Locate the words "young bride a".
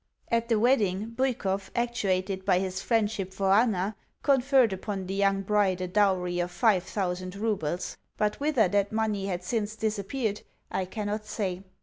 5.13-5.87